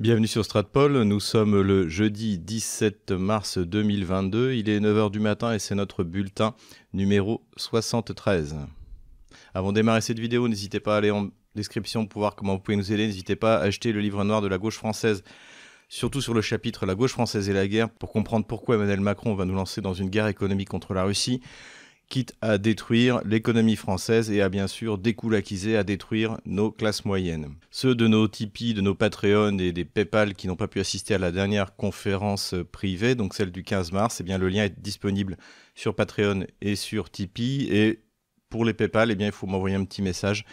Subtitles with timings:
[0.00, 5.54] Bienvenue sur Stratpol, nous sommes le jeudi 17 mars 2022, il est 9h du matin
[5.54, 6.56] et c'est notre bulletin
[6.92, 8.56] numéro 73.
[9.54, 12.58] Avant de démarrer cette vidéo, n'hésitez pas à aller en description pour voir comment vous
[12.58, 15.22] pouvez nous aider, n'hésitez pas à acheter le livre noir de la gauche française,
[15.88, 19.36] surtout sur le chapitre La gauche française et la guerre, pour comprendre pourquoi Emmanuel Macron
[19.36, 21.40] va nous lancer dans une guerre économique contre la Russie
[22.08, 27.54] quitte à détruire l'économie française et à bien sûr découlaquiser, à détruire nos classes moyennes.
[27.70, 31.14] Ceux de nos Tipeee, de nos Patreon et des PayPal qui n'ont pas pu assister
[31.14, 34.80] à la dernière conférence privée, donc celle du 15 mars, eh bien le lien est
[34.80, 35.36] disponible
[35.74, 37.68] sur Patreon et sur Tipeee.
[37.70, 38.00] Et
[38.50, 40.44] pour les PayPal, eh bien il faut m'envoyer un petit message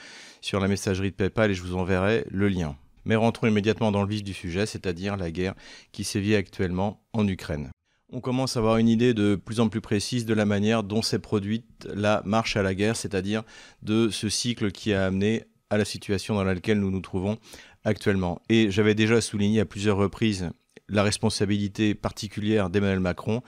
[0.42, 2.76] sur la messagerie de PayPal et je vous enverrai le lien.
[3.06, 5.56] Mais rentrons immédiatement dans le vif du sujet, c'est-à-dire la guerre
[5.92, 7.72] qui sévit actuellement en Ukraine
[8.12, 11.02] on commence à avoir une idée de plus en plus précise de la manière dont
[11.02, 13.44] s'est produite la marche à la guerre, c'est-à-dire
[13.82, 17.38] de ce cycle qui a amené à la situation dans laquelle nous nous trouvons
[17.84, 18.42] actuellement.
[18.50, 20.50] Et j'avais déjà souligné à plusieurs reprises
[20.90, 23.42] la responsabilité particulière d'Emmanuel Macron,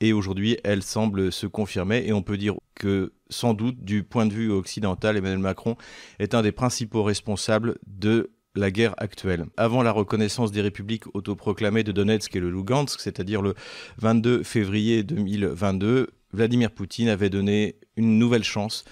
[0.00, 4.26] et aujourd'hui elle semble se confirmer, et on peut dire que sans doute du point
[4.26, 5.76] de vue occidental, Emmanuel Macron
[6.18, 9.46] est un des principaux responsables de la guerre actuelle.
[9.56, 13.54] Avant la reconnaissance des républiques autoproclamées de Donetsk et le Lugansk, c'est-à-dire le
[13.98, 18.84] 22 février 2022, Vladimir Poutine avait donné une nouvelle chance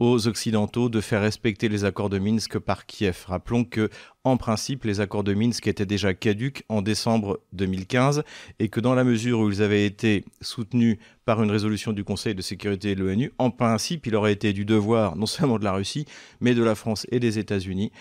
[0.00, 3.24] aux Occidentaux de faire respecter les accords de Minsk par Kiev.
[3.26, 3.90] Rappelons que,
[4.24, 8.22] en principe, les accords de Minsk étaient déjà caduques en décembre 2015
[8.58, 12.34] et que dans la mesure où ils avaient été soutenus par une résolution du Conseil
[12.34, 15.72] de sécurité de l'ONU, en principe, il aurait été du devoir non seulement de la
[15.72, 16.06] Russie,
[16.40, 17.92] mais de la France et des États-Unis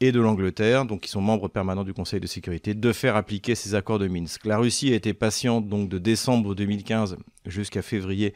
[0.00, 3.54] et de l'Angleterre, donc qui sont membres permanents du Conseil de sécurité, de faire appliquer
[3.54, 4.46] ces accords de Minsk.
[4.46, 8.34] La Russie a été patiente donc de décembre 2015 jusqu'à février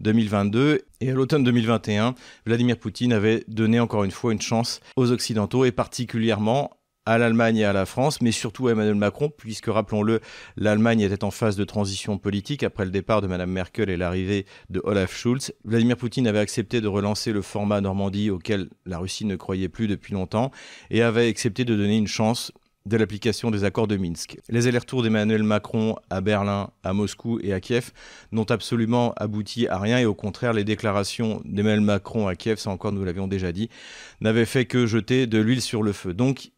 [0.00, 5.10] 2022 et à l'automne 2021, Vladimir Poutine avait donné encore une fois une chance aux
[5.10, 6.70] Occidentaux et particulièrement
[7.06, 10.20] à l'Allemagne et à la France, mais surtout à Emmanuel Macron, puisque, rappelons-le,
[10.56, 14.46] l'Allemagne était en phase de transition politique après le départ de Mme Merkel et l'arrivée
[14.68, 15.52] de Olaf Schulz.
[15.64, 19.86] Vladimir Poutine avait accepté de relancer le format Normandie auquel la Russie ne croyait plus
[19.86, 20.50] depuis longtemps
[20.90, 22.52] et avait accepté de donner une chance
[22.86, 24.38] de l'application des accords de Minsk.
[24.48, 27.90] Les allers-retours d'Emmanuel Macron à Berlin, à Moscou et à Kiev
[28.32, 32.70] n'ont absolument abouti à rien et au contraire les déclarations d'Emmanuel Macron à Kiev, ça
[32.70, 33.68] encore nous l'avions déjà dit,
[34.20, 36.14] n'avaient fait que jeter de l'huile sur le feu.
[36.14, 36.52] Donc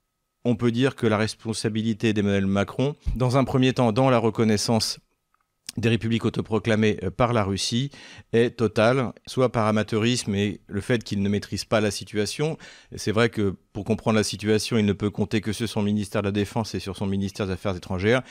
[0.45, 4.99] on peut dire que la responsabilité d'Emmanuel Macron, dans un premier temps dans la reconnaissance
[5.77, 7.91] des républiques autoproclamées euh, par la Russie
[8.33, 12.59] est totale, soit par amateurisme et le fait qu'il ne maîtrise pas la situation.
[12.97, 16.23] C'est vrai que pour comprendre la situation, il ne peut compter que sur son ministère
[16.23, 18.23] de la Défense et sur son ministère des Affaires étrangères,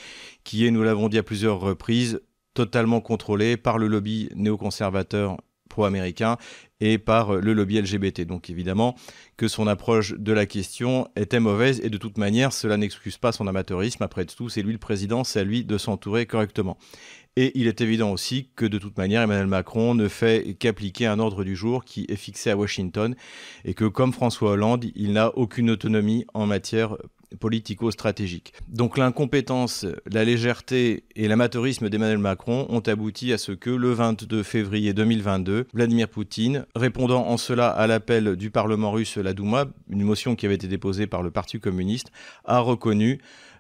[0.44, 2.19] qui est, nous l'avons dit à plusieurs reprises,
[2.53, 5.38] totalement contrôlé par le lobby néoconservateur
[5.78, 6.38] pro-américain
[6.82, 8.22] et par le lobby LGBT.
[8.22, 8.96] Donc évidemment
[9.38, 13.32] que son approche de la question était mauvaise et de toute manière cela n'excuse pas
[13.32, 14.02] son amateurisme.
[14.02, 16.80] Après tout, c'est lui le président, c'est à lui de s'entourer correctement.
[17.36, 21.20] Et il est évident aussi que de toute manière, Emmanuel Macron ne fait qu'appliquer un
[21.20, 23.16] ordre du jour qui est fixé à Washington
[23.64, 26.98] et que comme François Hollande, il n'a aucune autonomie en matière
[27.40, 28.54] politico-stratégique.
[28.70, 34.44] Donc l'incompétence, la légèreté et l'amateurisme d'Emmanuel Macron ont abouti à ce que le 22
[34.44, 40.04] février 2022, Vladimir Poutine, répondant en cela à l'appel du Parlement russe, la Douma, une
[40.04, 42.12] motion qui avait été déposée par le Parti communiste,
[42.46, 43.20] a reconnu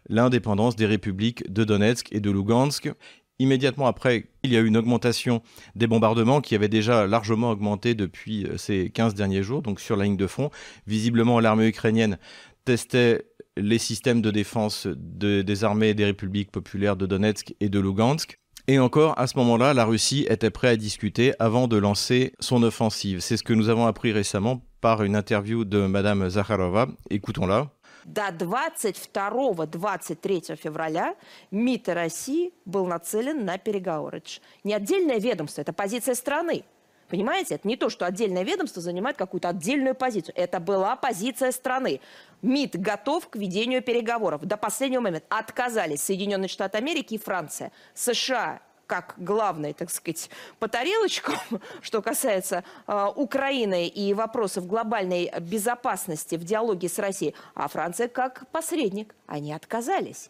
[0.09, 2.91] l'indépendance des républiques de Donetsk et de Lugansk.
[3.39, 5.43] Immédiatement après, il y a eu une augmentation
[5.75, 9.95] des bombardements qui avaient déjà largement augmenté depuis euh, ces 15 derniers jours, donc sur
[9.95, 10.49] la ligne de front.
[10.87, 12.17] Visiblement, l'armée ukrainienne
[12.65, 13.25] testait
[13.56, 18.38] les systèmes de défense des armées des républiques populaires de Donetsk et de Lugansk.
[18.68, 22.62] Et encore, à ce moment-là, la Russie était prête à discuter avant de lancer son
[22.62, 23.20] offensive.
[23.20, 26.86] C'est ce que nous avons appris récemment par une interview de Madame Zakharova.
[27.10, 27.70] Écoutons-la.
[28.04, 31.14] До 22-23 февраля
[31.52, 34.22] МИД России был нацелен на переговоры.
[34.64, 36.64] Не отдельное ведомство, это позиция страны.
[37.09, 40.33] Понимаете, это не то, что отдельное ведомство занимает какую-то отдельную позицию.
[40.37, 42.01] Это была позиция страны.
[42.41, 44.41] МИД готов к ведению переговоров.
[44.41, 47.71] До последнего момента отказались Соединенные Штаты Америки и Франция.
[47.93, 51.35] США как главный, так сказать, по тарелочкам,
[51.81, 58.49] что касается э, Украины и вопросов глобальной безопасности в диалоге с Россией, а Франция как
[58.51, 59.13] посредник.
[59.27, 60.29] Они отказались.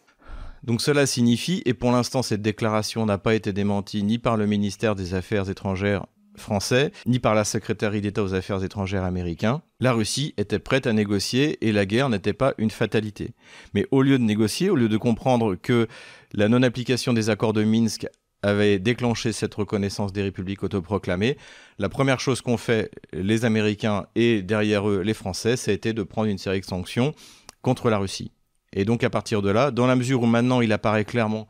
[0.60, 4.46] Donc cela signifie, et pour l'instant cette déclaration n'a pas été démentie ni par le
[4.46, 6.06] ministère des Affaires étrangères
[6.38, 9.62] français, ni par la secrétaire d'État aux Affaires étrangères américain.
[9.80, 13.30] La Russie était prête à négocier et la guerre n'était pas une fatalité.
[13.74, 15.88] Mais au lieu de négocier, au lieu de comprendre que
[16.32, 18.06] la non-application des accords de Minsk
[18.42, 21.36] avait déclenché cette reconnaissance des républiques autoproclamées,
[21.78, 25.92] la première chose qu'ont fait les Américains et derrière eux les Français, ça a été
[25.92, 27.14] de prendre une série de sanctions
[27.62, 28.30] contre la Russie.
[28.72, 31.48] Et donc à partir de là, dans la mesure où maintenant il apparaît clairement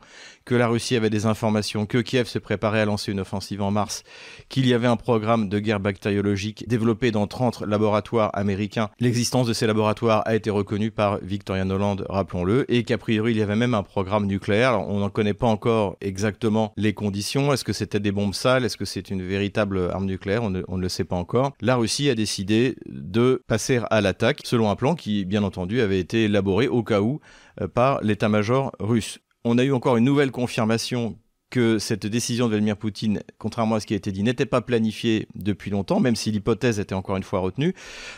[0.49, 3.69] que la Russie avait des informations, que Kiev se préparait à lancer une offensive en
[3.69, 4.03] mars,
[4.49, 8.89] qu'il y avait un programme de guerre bactériologique développé dans 30 laboratoires américains.
[8.99, 13.37] L'existence de ces laboratoires a été reconnue par Victoria Noland, rappelons-le, et qu'a priori il
[13.37, 14.79] y avait même un programme nucléaire.
[14.89, 17.53] on n'en connaît pas encore exactement les conditions.
[17.53, 18.65] Est-ce que c'était des bombes sales?
[18.65, 20.41] Est-ce que c'est une véritable arme nucléaire?
[20.41, 21.51] On ne, on ne le sait pas encore.
[21.61, 25.99] La Russie a décidé de passer à l'attaque selon un plan qui, bien entendu, avait
[25.99, 27.19] été élaboré au cas où
[27.61, 31.17] euh, par l'état-major russe on a eu encore une nouvelle confirmation
[31.49, 34.61] que cette décision de Vladimir Poutine, contrairement à ce qui a été dit, n'était pas
[34.61, 37.73] planifiée depuis longtemps, même si l'hypothèse était encore une fois retenue,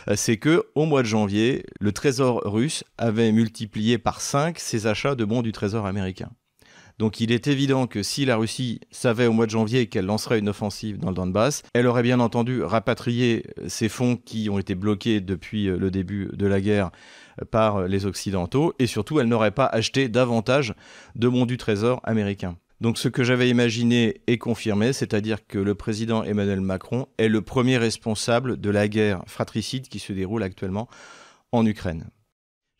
[0.08, 4.86] euh, c'est que au mois de janvier, le Trésor russe avait multiplié par 5 ses
[4.86, 6.30] achats de bons du Trésor américain.
[6.98, 10.38] Donc il est évident que si la Russie savait au mois de janvier qu'elle lancerait
[10.38, 14.74] une offensive dans le Donbass, elle aurait bien entendu rapatrié ces fonds qui ont été
[14.74, 16.90] bloqués depuis euh, le début de la guerre euh,
[17.50, 20.74] par les Occidentaux, et surtout elle n'aurait pas acheté davantage
[21.14, 22.56] de bons du Trésor américain.
[22.80, 27.40] Donc ce que j'avais imaginé est confirmé, c'est-à-dire que le président Emmanuel Macron est le
[27.40, 30.88] premier responsable de la guerre fratricide qui se déroule actuellement
[31.52, 32.10] en Ukraine.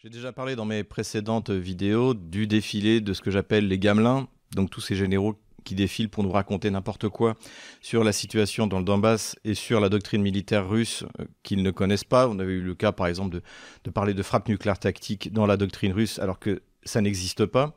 [0.02, 4.26] J'ai déjà parlé dans mes précédentes vidéos du défilé de ce que j'appelle les gamelins,
[4.56, 7.36] donc tous ces généraux qui défilent pour nous raconter n'importe quoi
[7.80, 11.70] sur la situation dans le Donbass et sur la doctrine militaire russe euh, qu'ils ne
[11.70, 12.28] connaissent pas.
[12.28, 13.40] On avait eu le cas, par exemple,
[13.84, 17.76] de, parler de frappe nucléaire tactique dans la doctrine russe alors que ça n'existe pas.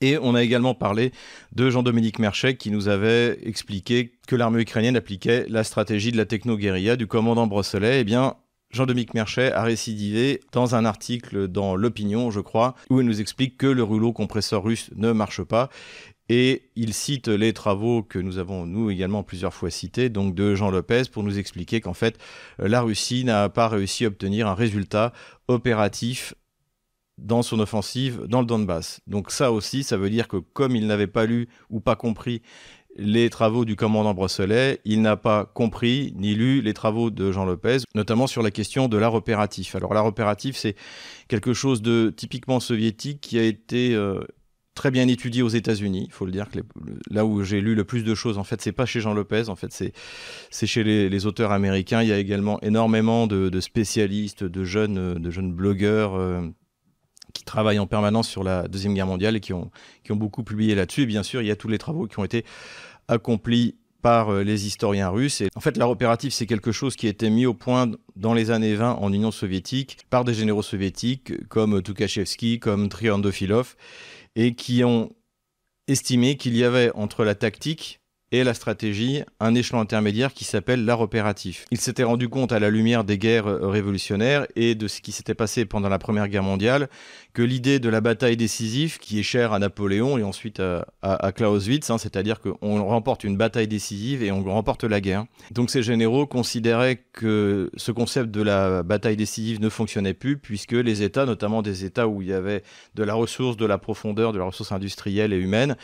[0.00, 1.12] Et on a également parlé
[1.52, 6.26] de Jean-Dominique Merchek qui nous avait expliqué que l'armée ukrainienne appliquait la stratégie de la
[6.26, 8.00] techno-guérilla du commandant Brosselet.
[8.00, 8.36] Eh bien,
[8.72, 13.58] Jean-Dominique Merchet a récidivé dans un article dans l'Opinion, je crois, où il nous explique
[13.58, 15.68] que le rouleau compresseur russe ne marche pas.
[16.28, 20.54] Et il cite les travaux que nous avons, nous également, plusieurs fois cités, donc de
[20.54, 22.18] Jean Lopez, pour nous expliquer qu'en fait,
[22.58, 25.12] la Russie n'a pas réussi à obtenir un résultat
[25.48, 26.34] opératif
[27.18, 29.00] dans son offensive dans le Donbass.
[29.06, 32.42] Donc ça aussi, ça veut dire que comme il n'avait pas lu ou pas compris
[32.96, 37.46] les travaux du commandant Brosselet, il n'a pas compris ni lu les travaux de Jean
[37.46, 39.74] Lopez, notamment sur la question de l'art opératif.
[39.74, 40.76] Alors l'art opératif, c'est
[41.28, 44.20] quelque chose de typiquement soviétique qui a été euh,
[44.74, 46.04] très bien étudié aux États-Unis.
[46.06, 46.58] Il faut le dire que
[47.10, 49.48] là où j'ai lu le plus de choses, en fait, c'est pas chez Jean Lopez,
[49.48, 49.72] en fait,
[50.50, 52.02] c'est chez les, auteurs américains.
[52.02, 56.14] Il y a également énormément de, spécialistes, de jeunes, de jeunes blogueurs.
[56.14, 56.42] Euh,
[57.32, 59.70] qui travaillent en permanence sur la Deuxième Guerre mondiale et qui ont,
[60.04, 61.04] qui ont beaucoup publié là-dessus.
[61.04, 62.44] Et bien sûr, il y a tous les travaux qui ont été
[63.08, 65.42] accomplis par euh, les historiens russes.
[65.54, 68.50] En fait, l'art opératif, c'est quelque chose qui a été mis au point dans les
[68.50, 73.76] années 20 en Union soviétique par des généraux soviétiques comme Tukhachevsky, comme Triandofilov,
[74.36, 75.10] et qui ont
[75.88, 78.01] estimé qu'il y avait entre la tactique
[78.32, 81.66] et la stratégie, un échelon intermédiaire qui s'appelle l'art opératif.
[81.70, 85.34] Il s'était rendu compte à la lumière des guerres révolutionnaires et de ce qui s'était
[85.34, 86.88] passé pendant la Première Guerre mondiale
[87.34, 91.32] que l'idée de la bataille décisive, qui est chère à Napoléon et ensuite à, à,
[91.32, 95.26] Clausewitz, hein, c'est-à-dire qu'on remporte une bataille décisive et on remporte la guerre.
[95.50, 100.72] Donc ces généraux considéraient que ce concept de la bataille décisive ne fonctionnait plus puisque
[100.72, 102.62] les États, notamment des États où il y avait
[102.94, 105.76] de la ressource, de la profondeur, de la ressource industrielle et humaine,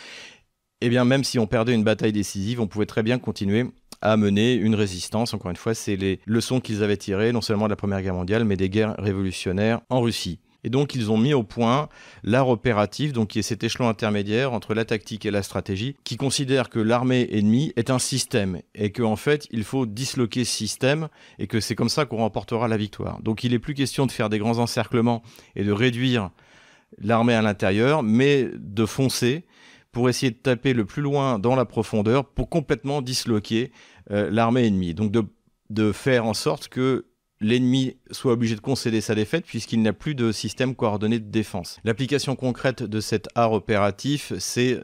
[0.80, 3.66] eh bien, même si on perdait une bataille décisive, on pouvait très bien continuer
[4.00, 5.34] à mener une résistance.
[5.34, 8.14] Encore une fois, c'est les leçons qu'ils avaient tirées, non seulement de la Première Guerre
[8.14, 10.38] mondiale, mais des guerres révolutionnaires en Russie.
[10.64, 11.88] Et donc, ils ont mis au point
[12.24, 16.16] l'art opératif, donc qui est cet échelon intermédiaire entre la tactique et la stratégie, qui
[16.16, 20.52] considère que l'armée ennemie est un système et qu'en en fait, il faut disloquer ce
[20.52, 21.08] système
[21.38, 23.20] et que c'est comme ça qu'on remportera la victoire.
[23.22, 25.22] Donc, il n'est plus question de faire des grands encerclements
[25.54, 26.30] et de réduire
[27.00, 29.44] l'armée à l'intérieur, mais de foncer
[29.98, 33.72] pour essayer de taper le plus loin dans la profondeur pour complètement disloquer
[34.12, 34.94] euh, l'armée ennemie.
[34.94, 37.06] Donc de, faire en sorte que
[37.40, 41.80] l'ennemi soit obligé de concéder sa défaite puisqu'il n'a plus de système coordonné de défense.
[41.82, 44.80] L'application concrète de cet art opératif, c'est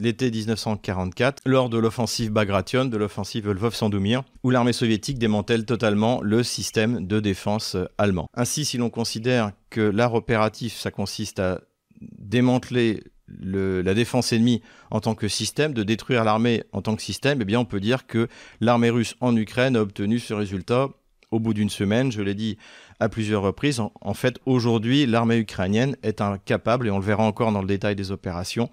[0.00, 6.42] l'été 1944, lors de l'offensive Bagration, de l'offensive Lvov-Sandomir, où l'armée soviétique démantèle totalement le
[6.42, 8.30] système de défense allemand.
[8.32, 11.60] Ainsi, si l'on considère que l'art opératif, ça consiste à
[12.00, 17.40] démanteler la défense ennemie en tant que système, de détruire l'armée en tant que système,
[17.40, 18.28] eh bien on peut dire que
[18.60, 20.90] l'armée russe en Ukraine a obtenu ce résultat
[21.30, 22.58] au bout d'une semaine, je l'ai dit
[23.04, 23.80] à plusieurs reprises.
[23.80, 27.94] En, fait, aujourd'hui, l'armée ukrainienne est incapable, et on le verra encore dans le détail
[27.94, 28.70] des opérations,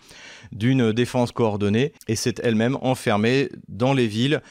[0.52, 4.42] d'une défense coordonnée, et s'est elle-même enfermée dans les villes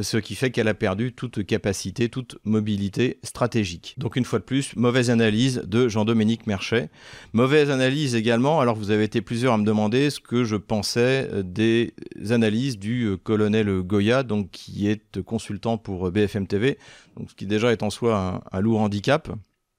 [0.00, 3.94] ce qui fait qu'elle a perdu toute capacité, toute mobilité stratégique.
[3.98, 6.90] Donc une fois de plus, mauvaise analyse de Jean-Dominique Merchet.
[7.32, 11.28] Mauvaise analyse également, alors vous avez été plusieurs à me demander ce que je pensais
[11.42, 11.92] des
[12.30, 16.78] analyses du euh, colonel Goya, donc qui est consultant pour BFM TV,
[17.16, 19.29] donc ce qui déjà est en soi un, lourd handicap.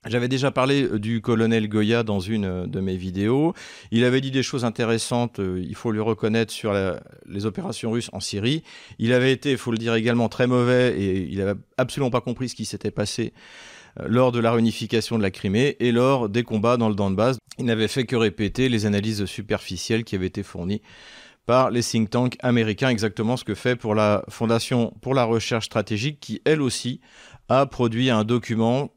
[0.04, 3.54] J'avais déjà parlé euh, du colonel Goya dans une euh, de mes vidéos.
[3.92, 6.74] Il avait dit des choses intéressantes, euh, il faut lui reconnaître, sur
[7.26, 8.64] les opérations russes en Syrie.
[8.98, 12.20] Il avait été, il faut le dire également, très mauvais et il n'avait absolument pas
[12.20, 13.32] compris ce qui s'était passé
[14.06, 17.36] lors de la réunification de la Crimée et lors des combats dans le Donbass.
[17.58, 20.82] Il n'avait fait que répéter les analyses superficielles qui avaient été fournies
[21.46, 25.66] par les think tanks américains, exactement ce que fait pour la Fondation pour la recherche
[25.66, 27.00] stratégique, qui elle aussi
[27.48, 28.90] a produit un document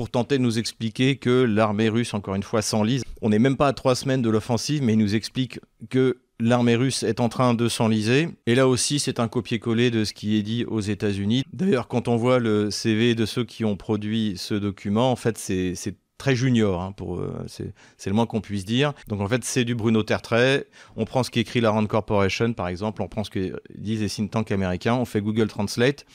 [0.00, 3.02] pour tenter de nous expliquer que l'armée russe, encore une fois, s'enlise.
[3.20, 6.74] On n'est même pas à trois semaines de l'offensive, mais il nous explique que l'armée
[6.74, 8.30] russe est en train de s'enliser.
[8.46, 11.44] Et là aussi, c'est un copier-coller de ce qui est dit aux États-Unis.
[11.52, 15.36] D'ailleurs, quand on voit le CV de ceux qui ont produit ce document, en fait,
[15.36, 15.74] c'est
[16.16, 18.94] très junior, hein, pour euh, c'est le moins qu'on puisse dire.
[19.08, 20.66] Donc en fait, c'est du Bruno Tertrais.
[20.96, 24.08] On prend ce qu'écrit la Rand Corporation, par exemple, on prend ce que disent les
[24.08, 26.06] think tanks américains, on fait Google Translate,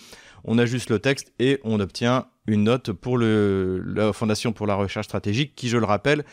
[0.43, 4.75] on ajuste le texte et on obtient une note pour le, la Fondation pour la
[4.75, 6.23] recherche stratégique, qui, je le rappelle,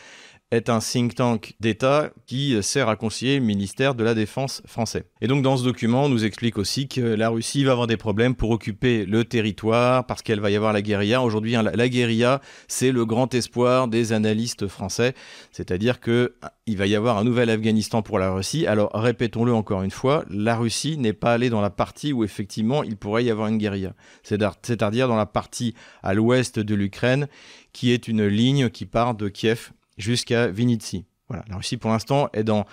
[0.53, 5.05] est un think tank d'État qui sert à conseiller le ministère de la Défense français.
[5.21, 7.97] Et donc dans ce document, on nous explique aussi que la Russie va avoir des
[7.97, 11.21] problèmes pour occuper le territoire parce qu'elle va y avoir la guérilla.
[11.21, 15.13] Aujourd'hui, hein, la guérilla, c'est le grand espoir des analystes français,
[15.51, 18.67] c'est-à-dire que ah, il va y avoir un nouvel Afghanistan pour la Russie.
[18.67, 22.83] Alors répétons-le encore une fois, la Russie n'est pas allée dans la partie où effectivement
[22.83, 27.27] il pourrait y avoir une guérilla, c'est-à-dire dans la partie à l'ouest de l'Ukraine
[27.71, 31.05] qui est une ligne qui part de Kiev jusqu'à Vinitsi.
[31.27, 32.65] Voilà, la Russie pour l'instant est dans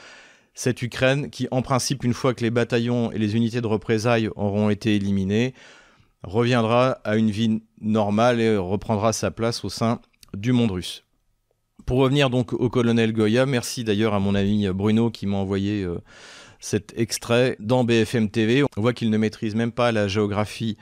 [0.55, 4.29] cette Ukraine qui, en principe, une fois que les bataillons et les unités de représailles
[4.37, 5.55] auront été éliminés,
[6.23, 10.00] reviendra à une vie normale et reprendra sa place au sein
[10.35, 11.05] du monde russe.
[11.87, 15.83] Pour revenir donc au colonel Goya, merci d'ailleurs à mon ami Bruno qui m'a envoyé
[15.83, 15.99] euh,
[16.61, 18.62] cet extrait dans BFM TV.
[18.62, 20.77] On voit qu'il ne maîtrise même pas la géographie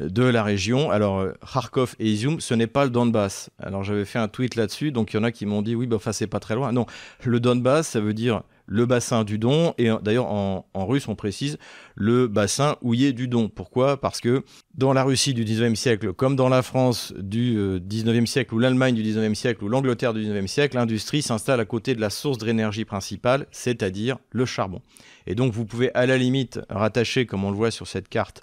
[0.00, 0.90] de la région.
[0.90, 3.50] Alors, euh, Kharkov et Izium, ce n'est pas le Donbass.
[3.58, 5.86] Alors, j'avais fait un tweet là-dessus, donc il y en a qui m'ont dit, oui,
[5.86, 6.72] bah, enfin, c'est pas très loin.
[6.72, 6.86] Non,
[7.24, 11.56] le Donbass, ça veut dire le bassin du Don, et d'ailleurs en, russe on précise
[11.94, 13.48] le bassin houillé du Don.
[13.48, 14.00] Pourquoi?
[14.00, 18.26] Parce que dans la Russie du 19e siècle, comme dans la France du 19e euh,
[18.26, 21.94] siècle, ou l'Allemagne du 19e siècle, ou l'Angleterre du 19e siècle, l'industrie s'installe à côté
[21.94, 24.82] de la source d'énergie principale, c'est-à-dire le charbon.
[25.26, 28.42] Et donc vous pouvez à la limite rattacher, comme on le voit sur cette carte,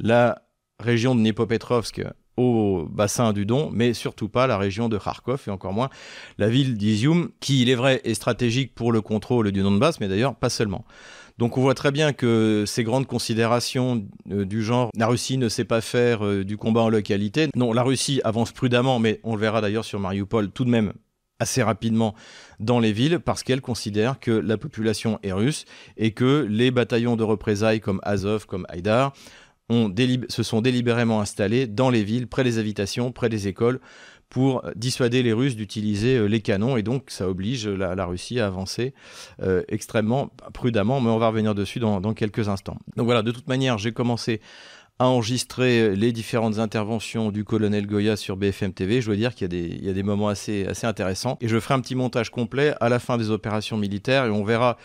[0.00, 0.42] la
[0.82, 2.02] région de Dnipropetrovsk
[2.36, 5.90] au bassin du Don, mais surtout pas la région de Kharkov et encore moins
[6.38, 10.06] la ville d'Izium, qui, il est vrai, est stratégique pour le contrôle du Donbass, mais
[10.06, 10.84] d'ailleurs pas seulement.
[11.36, 15.48] Donc on voit très bien que ces grandes considérations euh, du genre la Russie ne
[15.48, 19.34] sait pas faire euh, du combat en localité, non, la Russie avance prudemment, mais on
[19.34, 20.92] le verra d'ailleurs sur Mariupol tout de même
[21.40, 22.14] assez rapidement
[22.60, 25.64] dans les villes parce qu'elle considère que la population est russe
[25.96, 29.12] et que les bataillons de représailles comme Azov, comme Haïdar,
[29.70, 33.80] se sont délibérément installés dans les villes, près des habitations, près des écoles,
[34.28, 36.76] pour dissuader les Russes d'utiliser euh, les canons.
[36.76, 38.94] Et donc, ça oblige la, Russie à avancer
[39.42, 41.00] euh, extrêmement prudemment.
[41.00, 42.76] Mais on va revenir dessus dans, quelques instants.
[42.96, 44.40] Donc voilà, de toute manière, j'ai commencé
[44.98, 49.00] à enregistrer les différentes interventions du colonel Goya sur BFM TV.
[49.00, 51.38] Je dois dire qu'il y, y, a des moments assez, assez intéressants.
[51.40, 54.42] Et je ferai un petit montage complet à la fin des opérations militaires et on
[54.42, 54.76] verra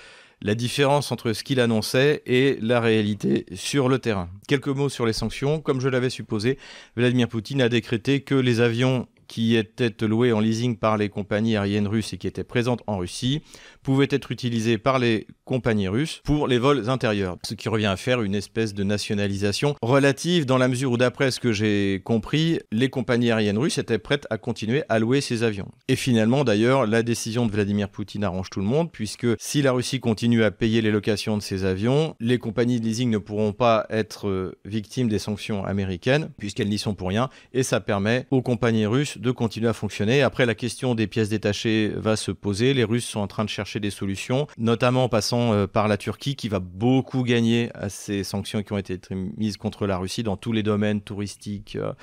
[0.43, 4.29] la différence entre ce qu'il annonçait et la réalité sur le terrain.
[4.47, 5.61] Quelques mots sur les sanctions.
[5.61, 6.57] Comme je l'avais supposé,
[6.97, 11.55] Vladimir Poutine a décrété que les avions qui étaient loués en leasing par les compagnies
[11.55, 13.41] aériennes russes et qui étaient présentes en Russie
[13.83, 17.97] pouvaient être utilisés par les compagnies russes pour les vols intérieurs, ce qui revient à
[17.97, 22.59] faire une espèce de nationalisation relative dans la mesure où d'après ce que j'ai compris,
[22.71, 25.69] les compagnies aériennes russes étaient prêtes à continuer à louer ces avions.
[25.87, 29.71] Et finalement d'ailleurs, la décision de Vladimir Poutine arrange tout le monde puisque si la
[29.71, 33.53] Russie continue à payer les locations de ces avions, les compagnies de leasing ne pourront
[33.53, 38.25] pas être euh, victimes des sanctions américaines puisqu'elles n'y sont pour rien et ça permet
[38.31, 40.21] aux compagnies russes de continuer à fonctionner.
[40.21, 42.73] Après, la question des pièces détachées va se poser.
[42.73, 45.97] Les Russes sont en train de chercher des solutions, notamment en passant euh, par la
[45.97, 48.99] Turquie, qui va beaucoup gagner à ces sanctions qui ont été
[49.37, 51.93] mises contre la Russie dans tous les domaines touristiques, euh,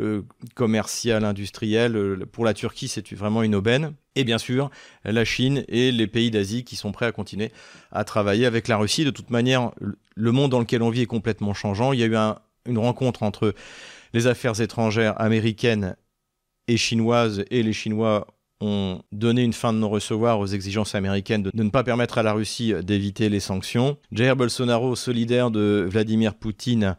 [0.00, 0.22] euh,
[0.54, 2.26] commercial, industriel.
[2.32, 3.94] Pour la Turquie, c'est vraiment une aubaine.
[4.14, 4.70] Et bien sûr,
[5.04, 7.52] la Chine et les pays d'Asie qui sont prêts à continuer
[7.92, 9.04] à travailler avec la Russie.
[9.04, 9.70] De toute manière,
[10.16, 11.92] le monde dans lequel on vit est complètement changeant.
[11.92, 12.16] Il y a eu
[12.66, 13.54] une rencontre entre
[14.12, 15.96] les affaires étrangères américaines
[16.68, 18.26] et chinoises et les Chinois
[18.60, 22.32] ont donné une fin de non-recevoir aux exigences américaines de, ne pas permettre à la
[22.32, 23.96] Russie d'éviter les sanctions.
[24.12, 26.96] Jair Bolsonaro, solidaire de Vladimir Poutine,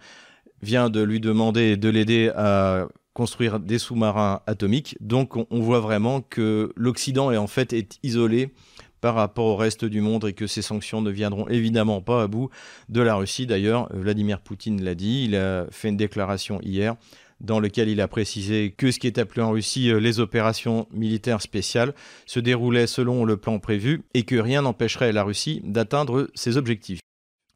[0.62, 4.96] vient de lui demander de l'aider à construire des sous-marins atomiques.
[5.02, 8.54] Donc on, voit vraiment que l'Occident est en fait isolé
[9.02, 12.28] par rapport au reste du monde et que ces sanctions ne viendront évidemment pas à
[12.28, 12.50] bout
[12.88, 13.46] de la Russie.
[13.46, 16.96] D'ailleurs, Vladimir Poutine l'a dit, il a fait une déclaration hier
[17.42, 20.88] dans lequel il a précisé que ce qui est appelé en Russie euh, les opérations
[20.92, 21.94] militaires spéciales
[22.26, 27.00] se déroulaient selon le plan prévu et que rien n'empêcherait la Russie d'atteindre ses objectifs.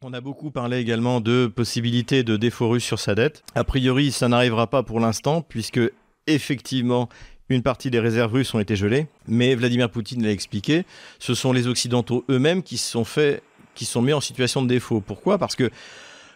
[0.01, 3.43] On a beaucoup parlé également de possibilités de défaut russe sur sa dette.
[3.55, 5.79] A priori, ça n'arrivera pas pour l'instant, puisque
[6.27, 7.07] effectivement,
[7.47, 9.07] une partie des réserves russes ont été gelées.
[9.27, 10.83] Mais Vladimir Poutine l'a expliqué,
[11.19, 13.43] ce sont les Occidentaux eux-mêmes qui se sont fait,
[13.81, 15.01] sont mis en situation de défaut.
[15.01, 15.37] Pourquoi?
[15.37, 15.69] Parce que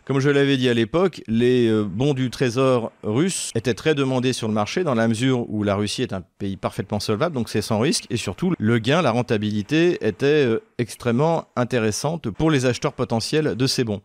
[0.08, 4.32] comme je l'avais dit à l'époque, les euh, bons du trésor russe étaient très demandés
[4.32, 7.50] sur le marché dans la mesure où la Russie est un pays parfaitement solvable, donc
[7.50, 8.06] c'est sans risque.
[8.10, 13.68] Et surtout, le gain, la rentabilité était euh, extrêmement intéressante pour les acheteurs potentiels de
[13.68, 14.02] ces bons.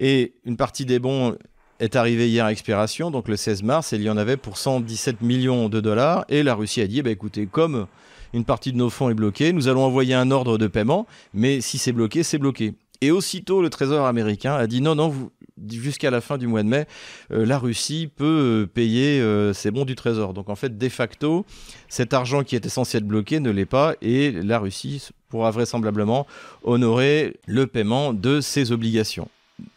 [0.00, 1.36] Et une partie des bons
[1.78, 4.58] est arrivée hier à expiration, donc le 16 mars, et il y en avait pour
[4.58, 6.24] 117 millions de dollars.
[6.28, 7.86] Et la Russie a dit, bah, écoutez, comme
[8.32, 11.60] une partie de nos fonds est bloquée, nous allons envoyer un ordre de paiement, mais
[11.60, 12.74] si c'est bloqué, c'est bloqué.
[13.00, 15.30] Et aussitôt, le Trésor américain a dit non, non, vous,
[15.70, 16.86] jusqu'à la fin du mois de mai,
[17.32, 20.34] euh, la Russie peut euh, payer euh, ses bons du Trésor.
[20.34, 21.44] Donc en fait, de facto,
[21.88, 26.26] cet argent qui était censé être bloqué ne l'est pas et la Russie pourra vraisemblablement
[26.62, 29.28] honorer le paiement de ses obligations.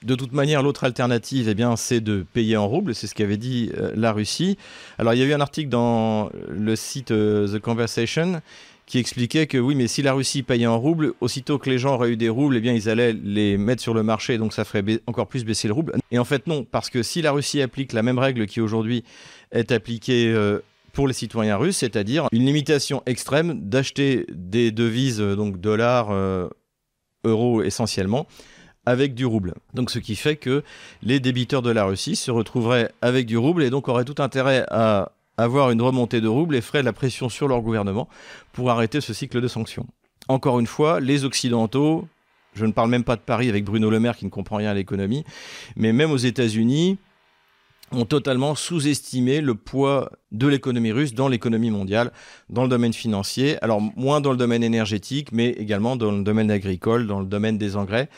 [0.01, 3.37] De toute manière, l'autre alternative, eh bien, c'est de payer en roubles, c'est ce qu'avait
[3.37, 4.57] dit la Russie.
[4.97, 8.41] Alors, il y a eu un article dans le site The Conversation
[8.87, 11.95] qui expliquait que oui, mais si la Russie payait en roubles, aussitôt que les gens
[11.95, 14.63] auraient eu des roubles, eh bien, ils allaient les mettre sur le marché, donc ça
[14.63, 15.93] ferait encore plus baisser le rouble.
[16.09, 19.03] Et en fait, non, parce que si la Russie applique la même règle qui aujourd'hui
[19.51, 20.59] est appliquée euh,
[20.93, 26.47] pour les citoyens russes, c'est-à-dire une limitation extrême d'acheter des devises, euh, donc dollars, euh,
[27.25, 28.25] euros essentiellement,
[28.85, 29.53] avec du rouble.
[29.73, 30.63] Donc ce qui fait que
[31.03, 34.65] les débiteurs de la Russie se retrouveraient avec du rouble et donc auraient tout intérêt
[34.71, 38.07] à avoir une remontée de rouble et ferait la pression sur leur gouvernement
[38.53, 39.85] pour arrêter ce cycle de sanctions.
[40.27, 42.07] Encore une fois, les Occidentaux,
[42.53, 44.71] je ne parle même pas de Paris avec Bruno Le Maire qui ne comprend rien
[44.71, 45.23] à l'économie,
[45.75, 46.97] mais même aux États-Unis,
[47.91, 52.11] ont totalement sous-estimé le poids de l'économie russe dans l'économie mondiale,
[52.49, 56.51] dans le domaine financier, alors moins dans le domaine énergétique, mais également dans le domaine
[56.51, 58.09] agricole, dans le domaine des engrais.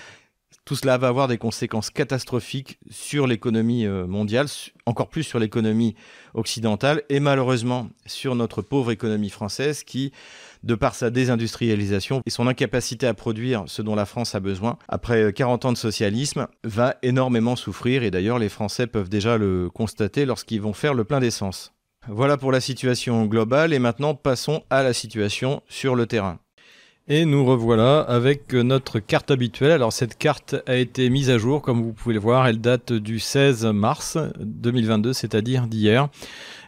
[0.69, 4.45] Tout cela va avoir des conséquences catastrophiques sur l'économie euh, mondiale,
[4.86, 5.95] encore plus sur l'économie
[6.36, 10.12] occidentale et malheureusement sur notre pauvre économie française qui,
[10.62, 14.77] de par sa désindustrialisation et son incapacité à produire ce dont la France a besoin,
[14.88, 19.71] après 40 ans de socialisme, va énormément souffrir et d'ailleurs les Français peuvent déjà le
[19.71, 21.73] constater lorsqu'ils vont faire le plein d'essence.
[22.08, 26.38] Voilà pour la situation globale et maintenant passons à la situation sur le terrain.
[27.12, 29.72] Et nous revoilà avec notre carte habituelle.
[29.72, 32.93] Alors cette carte a été mise à jour, comme vous pouvez le voir, elle date
[32.93, 36.10] du 16 mars 2022, c'est-à-dire d'hier.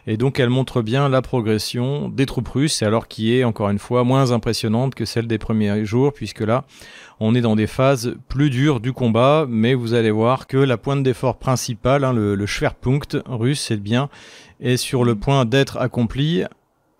[0.08, 3.78] Et donc elle montre bien la progression des troupes russes, alors qui est encore une
[3.78, 6.64] fois moins impressionnante que celle des premiers jours, puisque là
[7.20, 10.76] on est dans des phases plus dures du combat, mais vous allez voir que la
[10.76, 14.08] pointe d'effort principale, hein, le, le Schwerpunkt russe, c'est bien,
[14.60, 16.42] est sur le point d'être accompli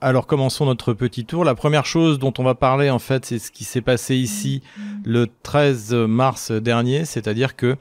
[0.02, 1.44] alors commençons notre petit tour.
[1.44, 4.62] La première chose dont on va parler en fait, c'est ce qui s'est passé ici
[5.04, 7.76] le 13 mars dernier, c'est-à-dire que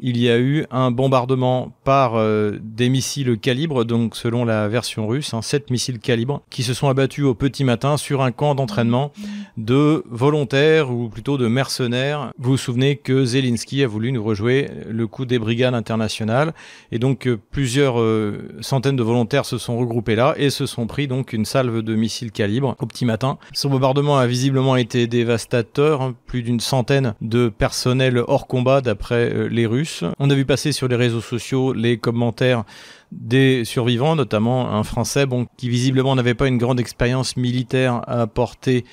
[0.00, 5.06] il y a eu un bombardement par euh, des missiles calibre, donc selon la version
[5.06, 8.54] russe, hein, 7 missiles calibre, qui se sont abattus au petit matin sur un camp
[8.54, 9.12] d'entraînement
[9.56, 12.32] de volontaires ou plutôt de mercenaires.
[12.38, 16.54] Vous vous souvenez que Zelensky a voulu nous rejouer le coup des brigades internationales
[16.90, 20.86] et donc euh, plusieurs euh, centaines de volontaires se sont regroupés là et se sont
[20.86, 23.38] pris donc une salve de missiles calibre au petit matin.
[23.52, 29.48] Ce bombardement a visiblement été dévastateur, hein, plus d'une centaine de personnels hors combat d'après
[29.48, 29.83] les Russes
[30.18, 32.64] on a vu passer sur les réseaux sociaux les commentaires
[33.12, 38.22] des survivants, notamment un Français bon, qui visiblement n'avait pas une grande expérience militaire à
[38.22, 38.84] apporter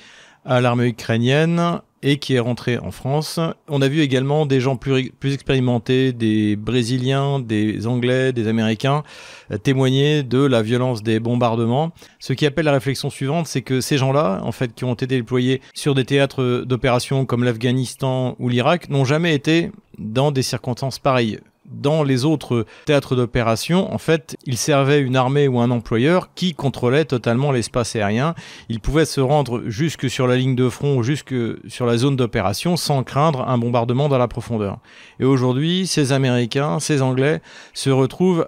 [0.44, 3.38] à l'armée ukrainienne et qui est rentré en France.
[3.68, 9.02] On a vu également des gens plus, expérimentés, des Brésiliens, des Anglais, des Américains,
[9.50, 11.92] euh, témoigner de la violence des bombardements.
[12.18, 15.06] Ce qui appelle la réflexion suivante, c'est que ces gens-là, en fait, qui ont été
[15.06, 20.98] déployés sur des théâtres d'opération comme l'Afghanistan ou l'Irak, n'ont jamais été dans des circonstances
[20.98, 21.38] pareilles
[21.72, 26.54] dans les autres théâtres d'opération, en fait, il servait une armée ou un employeur qui
[26.54, 28.34] contrôlait totalement l'espace aérien.
[28.68, 31.34] Il pouvait se rendre jusque sur la ligne de front, jusque
[31.68, 34.78] sur la zone d'opération, sans craindre un bombardement dans la profondeur.
[35.20, 37.40] Et aujourd'hui, ces Américains, ces Anglais
[37.74, 38.46] se retrouvent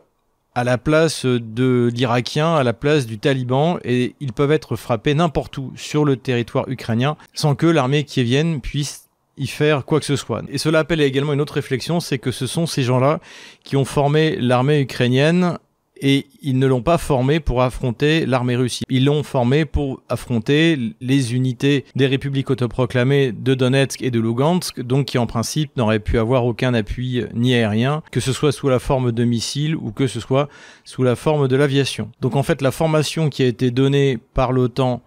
[0.54, 5.14] à la place de l'Irakien, à la place du Taliban, et ils peuvent être frappés
[5.14, 9.03] n'importe où sur le territoire ukrainien sans que l'armée qui vienne puisse
[9.36, 10.42] y faire quoi que ce soit.
[10.48, 13.20] Et cela appelle également une autre réflexion, c'est que ce sont ces gens-là
[13.62, 15.58] qui ont formé l'armée ukrainienne
[16.00, 18.82] et ils ne l'ont pas formé pour affronter l'armée russe.
[18.88, 24.80] Ils l'ont formé pour affronter les unités des républiques autoproclamées de Donetsk et de Lugansk,
[24.80, 28.68] donc qui en principe n'auraient pu avoir aucun appui ni aérien, que ce soit sous
[28.68, 30.48] la forme de missiles ou que ce soit
[30.84, 32.10] sous la forme de l'aviation.
[32.20, 35.00] Donc en fait, la formation qui a été donnée par l'OTAN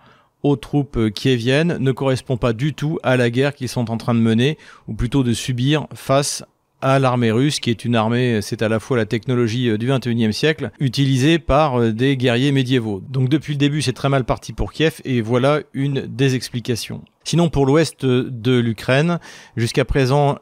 [0.43, 4.13] aux troupes kieviennes ne correspond pas du tout à la guerre qu'ils sont en train
[4.13, 6.43] de mener, ou plutôt de subir face
[6.81, 9.87] à l'armée russe, qui est une armée, c'est à la fois la technologie euh, du
[9.87, 13.01] 21e siècle, utilisée par euh, des guerriers médiévaux.
[13.09, 17.01] Donc depuis le début, c'est très mal parti pour Kiev, et voilà une des explications.
[17.23, 19.19] Sinon, pour l'ouest de l'Ukraine,
[19.55, 20.37] jusqu'à présent,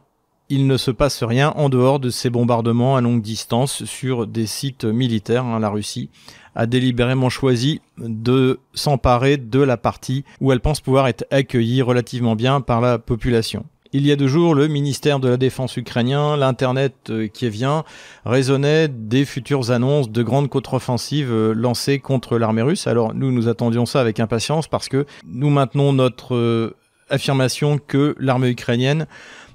[0.49, 4.45] il ne se passe rien en dehors de ces bombardements à longue distance sur des
[4.45, 5.45] sites militaires.
[5.45, 6.11] Hein, la Russie
[6.55, 12.35] a délibérément choisi de s'emparer de la partie où elle pense pouvoir être accueillie relativement
[12.35, 13.65] bien par la population.
[13.97, 17.85] Il y a deux jours, le ministère de la Défense ukrainien, l'Internet euh, qui vient,
[18.25, 22.87] résonnait des futures annonces de grandes contre-offensives euh, lancées contre l'armée russe.
[22.87, 26.75] Alors nous, nous attendions ça avec impatience parce que nous maintenons notre euh,
[27.09, 29.07] affirmation que l'armée ukrainienne,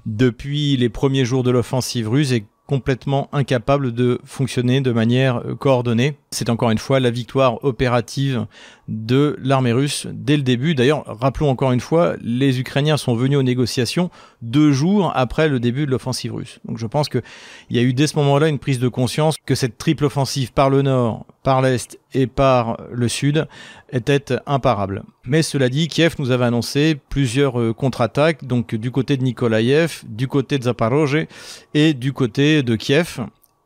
[0.07, 6.15] depuis les premiers jours de l'offensive russe, est complètement incapable de fonctionner de manière coordonnée.
[6.31, 8.45] C'est encore une fois la victoire opérative
[8.91, 10.75] de l'armée russe dès le début.
[10.75, 15.59] D'ailleurs, rappelons encore une fois, les Ukrainiens sont venus aux négociations deux jours après le
[15.59, 16.59] début de l'offensive russe.
[16.65, 17.21] Donc je pense qu'il
[17.69, 20.69] y a eu dès ce moment-là une prise de conscience que cette triple offensive par
[20.69, 23.47] le nord, par l'est et par le sud
[23.93, 25.03] était imparable.
[25.25, 30.03] Mais cela dit, Kiev nous avait annoncé plusieurs euh, contre-attaques, donc du côté de Nikolaïev,
[30.05, 31.27] du côté de Zaporozhye
[31.73, 33.21] et du côté de Kiev.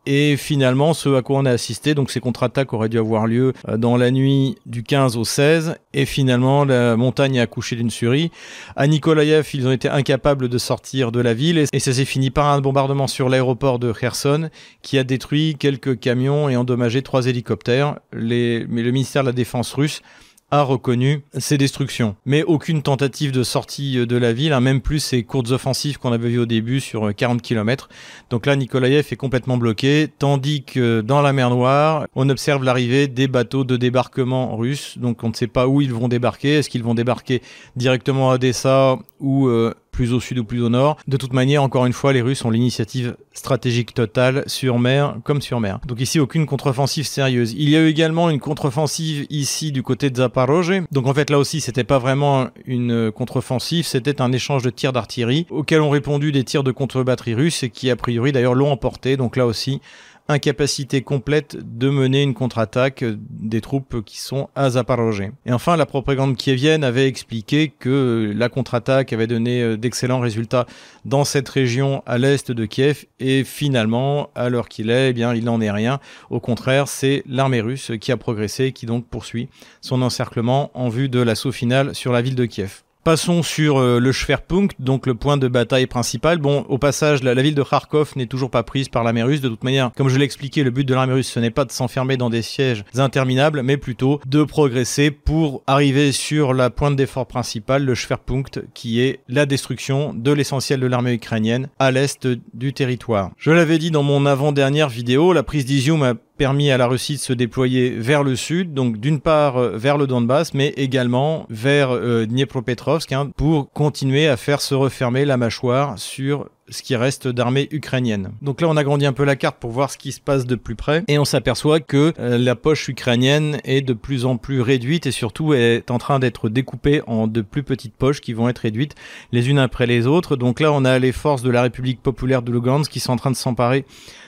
[0.06, 3.54] Et finalement, ce à quoi on a assisté, donc ces contre-attaques auraient dû avoir lieu
[3.68, 7.89] euh, dans la nuit du 15 au 16, et finalement la montagne a accouché d'une
[7.89, 8.32] souris.
[8.76, 12.30] À Nikolaïev, ils ont été incapables de sortir de la ville, et ça s'est fini
[12.30, 14.50] par un bombardement sur l'aéroport de Kherson,
[14.82, 18.00] qui a détruit quelques camions et endommagé trois hélicoptères.
[18.13, 18.65] Les...
[18.70, 20.02] Mais le ministère de la Défense russe
[20.51, 22.15] a reconnu ces destructions.
[22.25, 25.97] Mais aucune tentative de sortie euh, de la ville, hein, même plus ces courtes offensives
[25.97, 27.89] qu'on avait vues au début sur 40 euh, km.
[28.29, 33.08] Donc là, Nikolaïev est complètement bloqué, tandis que dans la mer Noire, on observe l'arrivée
[33.08, 34.97] des bateaux de débarquement russes.
[34.97, 36.55] Donc on ne sait pas où ils vont débarquer.
[36.55, 37.41] Est-ce qu'ils vont débarquer
[37.75, 40.97] directement à Odessa ou euh, plus au sud ou plus au nord.
[41.08, 45.41] De toute manière, encore une fois, les Russes ont l'initiative stratégique totale sur mer comme
[45.41, 45.79] sur mer.
[45.88, 47.53] Donc ici, aucune contre-offensive sérieuse.
[47.58, 50.81] Il y a eu également une contre-offensive ici du côté de Zaporozhye.
[50.91, 54.93] Donc en fait, là aussi, c'était pas vraiment une contre-offensive, c'était un échange de tirs
[54.93, 58.71] d'artillerie auxquels ont répondu des tirs de contre-batterie russes et qui, a priori, d'ailleurs, l'ont
[58.71, 59.15] emporté.
[59.15, 59.81] Donc là aussi,
[60.28, 65.32] incapacité complète de mener une contre-attaque des troupes qui sont à Zaporozhye.
[65.46, 70.66] Et enfin, la propagande kievienne avait expliqué que la contre-attaque avait donné euh, d'excellents résultats
[71.06, 75.34] dans cette région à l'est de Kiev et finalement, à l'heure qu'il est, eh bien,
[75.34, 76.00] il n'en est rien.
[76.30, 79.50] Au contraire, c'est l'armée russe qui a progressé et qui donc poursuit
[79.82, 82.85] son encerclement en vue de l'assaut final sur la ville de Kiev.
[83.06, 86.39] Passons sur euh, le Schwerpunkt, donc le point de bataille principal.
[86.39, 89.41] Bon, au passage, la, ville de Kharkov n'est toujours pas prise par l'armée russe.
[89.41, 91.65] De toute manière, comme je l'ai expliqué, le but de l'armée russe, ce n'est pas
[91.65, 96.96] de s'enfermer dans des sièges interminables, mais plutôt de progresser pour arriver sur la pointe
[96.96, 102.28] d'effort principale, le Schwerpunkt, qui est la destruction de l'essentiel de l'armée ukrainienne à l'est
[102.56, 103.30] du territoire.
[103.38, 107.15] Je l'avais dit dans mon avant-dernière vidéo, la prise d'Izium a permis à la Russie
[107.15, 111.45] de se déployer vers le sud, donc d'une part euh, vers le Donbass, mais également
[111.50, 116.95] vers euh, Dniepropetrovsk, hein, pour continuer à faire se refermer la mâchoire sur ce qui
[116.95, 118.32] reste d'armée ukrainienne.
[118.41, 120.45] Donc là, on a grandi un peu la carte pour voir ce qui se passe
[120.45, 124.38] de plus près, et on s'aperçoit que euh, la poche ukrainienne est de plus en
[124.38, 128.34] plus réduite et surtout est en train d'être découpée en de plus petites poches qui
[128.34, 128.95] vont être réduites
[129.32, 130.36] les unes après les autres.
[130.36, 133.17] Donc là, on a les forces de la République populaire de Lugansk qui sont en
[133.17, 133.86] train de s'emparer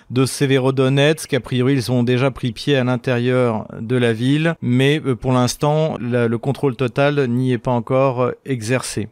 [0.09, 1.33] de Severodonetsk.
[1.33, 5.33] A priori, ils ont déjà pris pied à l'intérieur de la ville, mais euh, pour
[5.33, 9.09] l'instant, le contrôle total n'y est pas encore euh, exercé.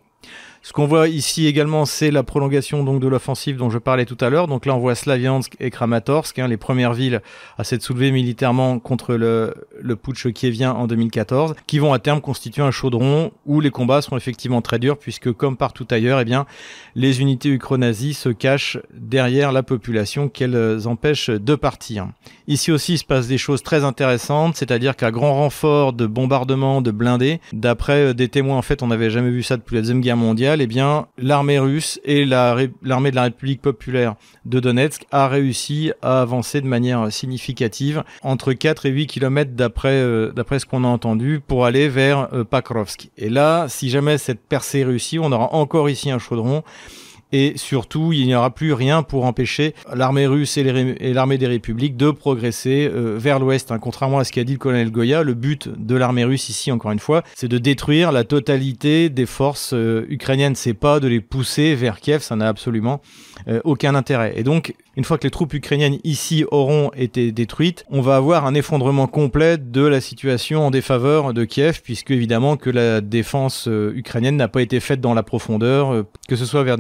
[0.66, 4.18] Ce qu'on voit ici également, c'est la prolongation donc de l'offensive dont je parlais tout
[4.20, 4.48] à l'heure.
[4.48, 7.22] Donc là, on voit Slaviansk et Kramatorsk, hein, les premières villes
[7.60, 12.20] à s'être soulevées militairement contre le, le putsch kievien en 2014, qui vont à terme
[12.20, 16.26] constituer un chaudron où les combats seront effectivement très durs, puisque comme partout ailleurs, eh
[16.26, 16.48] bien,
[16.96, 22.08] les unités ukro-nazis se cachent derrière la population qu'elles empêchent de partir.
[22.48, 26.92] Ici aussi, se passe des choses très intéressantes, c'est-à-dire qu'à grand renfort de bombardements, de
[26.92, 30.02] blindés, d'après euh, des témoins, en fait, on n'avait jamais vu ça depuis la Deuxième
[30.02, 35.28] Guerre mondiale, eh bien, l'armée russe et l'armée de la République populaire de Donetsk a
[35.28, 40.66] réussi à avancer de manière significative entre 4 et 8 km d'après euh, d'après ce
[40.66, 43.10] qu'on a entendu pour aller vers euh, Pakrovsk.
[43.18, 46.64] Et là, si jamais cette percée réussit, on aura encore ici un chaudron
[47.32, 51.98] et surtout il n'y aura plus rien pour empêcher l'armée russe et l'armée des républiques
[51.98, 53.72] de progresser euh, vers l'ouest.
[53.72, 53.80] Hein.
[53.80, 56.92] Contrairement à ce qu'a dit le colonel Goya, le but de l'armée russe ici, encore
[56.92, 60.56] une fois, c'est de détruire la totalité des forces euh, ukrainiennes.
[60.56, 63.02] C'est pas de les pousser vers Kiev, ça n'a absolument
[63.48, 64.34] euh, aucun intérêt.
[64.36, 68.46] Et donc, une fois que les troupes ukrainiennes ici auront été détruites, on va avoir
[68.46, 73.68] un effondrement complet de la situation en défaveur de Kiev, puisque évidemment que la défense
[73.68, 76.78] ukrainienne n'a pas été faite dans la profondeur, que ce soit vers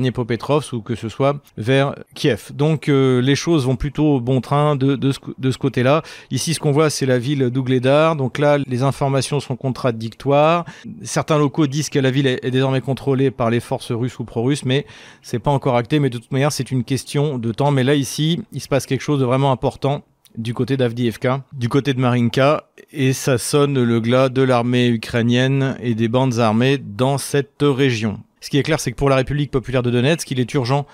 [0.74, 2.52] Ou que ce soit vers Kiev.
[2.54, 6.04] Donc les choses vont plutôt au bon train de, de ce, de ce côté-là.
[6.32, 8.16] Ici, ce qu'on voit, c'est la ville d'Ougledar.
[8.16, 10.66] Donc là, les informations sont contradictoires.
[11.02, 14.66] Certains locaux disent que la ville est, désormais contrôlée par les forces russes ou pro-russes,
[14.66, 14.86] mais
[15.22, 16.00] c'est pas encore acté.
[16.00, 17.72] Mais de toute manière, c'est une question de temps.
[17.72, 20.04] Mais là, ici, il se passe quelque chose de vraiment important
[20.38, 25.78] du côté d'Avdiivka, du côté de Marinka, et ça sonne le glas de l'armée ukrainienne
[25.82, 28.20] et des bandes armées dans cette région.
[28.46, 30.86] Ce qui est clair, c'est que pour la République populaire de Donetsk, il est urgent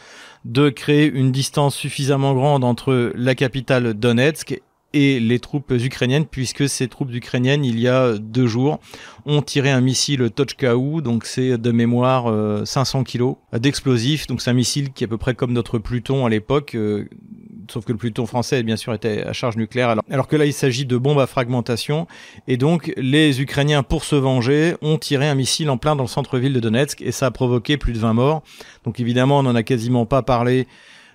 [0.46, 4.62] de créer une distance suffisamment grande entre la capitale Donetsk
[4.94, 8.80] et les troupes ukrainiennes, puisque ces troupes ukrainiennes, il y a deux jours,
[9.26, 14.52] ont tiré un missile Tochkaou, donc c'est de mémoire 500 euh, kilos d'explosifs, donc c'est
[14.52, 17.10] un missile qui est à peu près comme notre Pluton à l'époque, euh,
[17.72, 20.54] sauf que le Pluton français, bien sûr, était à charge nucléaire, alors, que là, il
[20.54, 22.08] s'agit de bombes à fragmentation,
[22.48, 26.10] et donc les Ukrainiens, pour se venger, ont tiré un missile en plein dans le
[26.10, 28.44] centre-ville de Donetsk, et ça a provoqué plus de 20 morts.
[28.86, 30.68] Donc évidemment, on n'en a quasiment pas parlé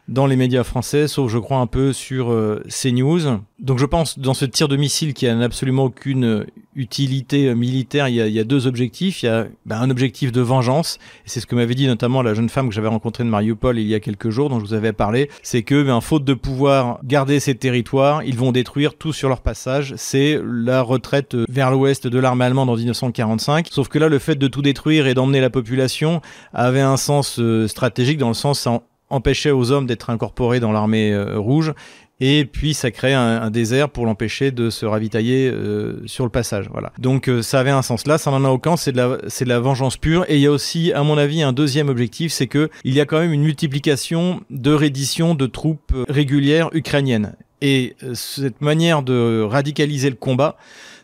[0.08, 3.40] dans les médias français, sauf je crois un peu sur euh, CNews.
[3.58, 8.08] Donc je pense dans ce tir de missile qui a absolument aucune utilité euh, militaire,
[8.08, 9.22] il y, a, il y a, deux objectifs.
[9.22, 12.34] Il y a ben, un objectif de vengeance, c'est ce que m'avait dit notamment la
[12.34, 14.74] jeune femme que j'avais rencontrée de Mariupol il y a quelques jours, dont je vous
[14.74, 19.12] avais parlé, c'est que ben, faute de pouvoir garder ces territoires, ils vont détruire tout
[19.12, 19.94] sur leur passage.
[19.96, 23.68] C'est la retraite vers l'ouest de l'armée allemande en 1945.
[23.70, 26.20] Sauf que là, le fait de tout détruire et d'emmener la population
[26.52, 28.68] avait un sens stratégique dans le sens
[29.10, 31.72] empêchait aux hommes d'être incorporés dans l'armée euh, rouge
[32.20, 36.68] et puis ça crée un, désert pour l'empêcher de se ravitailler euh, sur le passage.
[36.72, 36.92] Voilà.
[36.98, 39.44] Donc euh, ça avait un sens là, ça n'en a aucun, c'est de la c'est
[39.44, 40.24] de la vengeance pure.
[40.28, 43.00] Et il y a aussi, à mon avis, un deuxième objectif, c'est que il y
[43.00, 47.34] a quand même une multiplication de redditions de troupes régulières ukrainiennes.
[47.62, 50.56] Et cette manière de radicaliser le combat,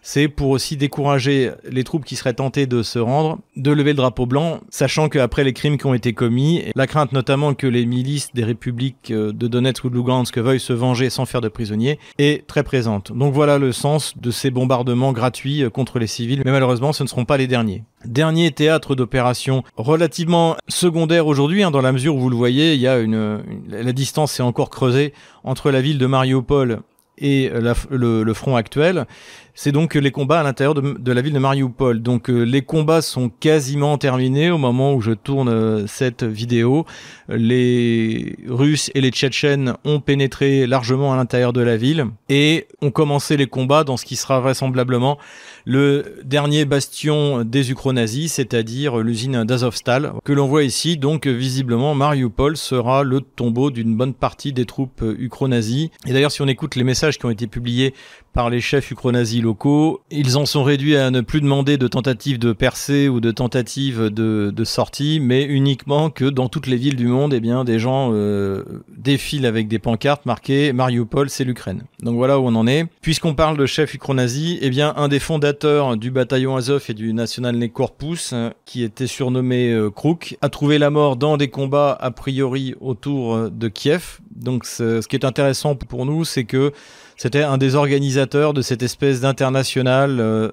[0.03, 3.97] c'est pour aussi décourager les troupes qui seraient tentées de se rendre, de lever le
[3.97, 7.87] drapeau blanc, sachant qu'après les crimes qui ont été commis, la crainte notamment que les
[7.87, 11.49] milices des républiques euh, de Donetsk ou de Lugansk veuillent se venger sans faire de
[11.49, 13.13] prisonniers, est très présente.
[13.13, 17.05] Donc voilà le sens de ces bombardements gratuits euh, contre les civils, mais malheureusement ce
[17.05, 17.85] ne seront pas les derniers.
[18.05, 22.81] Dernier théâtre d'opération relativement secondaire aujourd'hui, hein, dans la mesure où vous le voyez, il
[22.81, 25.13] y a une, la distance est encore creusée
[25.45, 26.81] entre la ville de Mariupol
[27.19, 29.07] et le, front actuel,
[29.55, 32.01] c'est donc les combats à l'intérieur de, la ville de Mariupol.
[32.01, 36.87] Donc euh, les combats sont quasiment terminés au moment où je tourne euh, cette vidéo.
[37.29, 42.91] Les Russes et les Tchétchènes ont pénétré largement à l'intérieur de la ville et ont
[42.91, 45.19] commencé les combats dans ce qui sera vraisemblablement
[45.65, 50.97] le dernier bastion des ukro-nazis, c'est-à-dire l'usine d'Azovstal, que l'on voit ici.
[50.97, 55.91] Donc visiblement, Mariupol sera le tombeau d'une bonne partie des troupes ukro-nazis.
[56.07, 57.95] Et d'ailleurs, si on écoute les messages qui ont été publiés
[58.33, 60.03] par les chefs ukro-nazis locaux.
[60.11, 64.11] Ils en sont réduits à ne plus demander de tentatives de percée ou de tentatives
[64.11, 67.79] de, de sortie, mais uniquement que dans toutes les villes du monde, eh bien, des
[67.79, 68.65] gens euh,
[68.97, 71.85] défilent avec des pancartes marquées Mariupol, c'est l'Ukraine.
[72.03, 72.87] Donc voilà où on en est.
[73.01, 77.13] Puisqu'on parle de chefs ukro-nazis, eh bien, un des fondateurs du bataillon Azov et du
[77.13, 82.11] National Corpus, qui était surnommé euh, Kruk, a trouvé la mort dans des combats a
[82.11, 84.21] priori autour de Kiev.
[84.35, 86.73] Donc ce qui est intéressant pour nous, c'est que
[87.17, 90.51] c'était un des organisateurs de cette espèce d'international euh,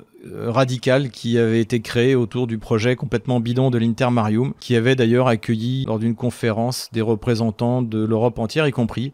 [0.48, 5.28] radical qui avait été créé autour du projet complètement bidon de l'Intermarium, qui avait d'ailleurs
[5.28, 9.14] accueilli lors d'une conférence des représentants de l'Europe entière, y compris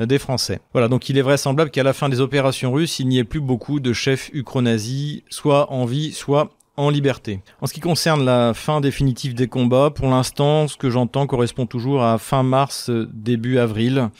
[0.00, 0.60] euh, des Français.
[0.72, 3.40] Voilà, donc il est vraisemblable qu'à la fin des opérations russes, il n'y ait plus
[3.40, 7.40] beaucoup de chefs ukro-nazis, soit en vie, soit en liberté.
[7.62, 11.66] En ce qui concerne la fin définitive des combats, pour l'instant, ce que j'entends correspond
[11.66, 14.10] toujours à fin mars, début avril.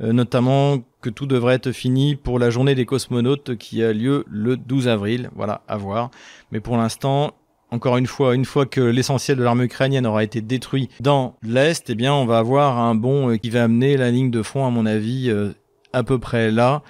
[0.00, 0.78] Euh, notamment
[1.10, 5.30] tout devrait être fini pour la journée des cosmonautes qui a lieu le 12 avril.
[5.34, 6.10] Voilà, à voir.
[6.52, 7.34] Mais pour l'instant,
[7.70, 11.90] encore une fois, une fois que l'essentiel de l'armée ukrainienne aura été détruit dans l'Est,
[11.90, 14.66] eh bien, on va avoir un bond euh, qui va amener la ligne de front,
[14.66, 15.52] à mon avis, euh,
[15.92, 16.82] à peu près là.